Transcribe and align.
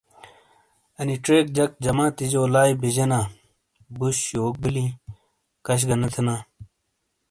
انی 0.99 1.15
چیک 1.25 1.45
جک 1.55 1.71
جماتیجو 1.83 2.43
لائی 2.53 2.73
بیجینا 2.81 3.19
بوش 3.97 4.17
یوک 4.35 4.55
بیلیں 4.61 4.89
کش 5.65 5.81
گہ 5.87 5.95
نے 6.01 6.07
تھینا۔ 6.13 6.35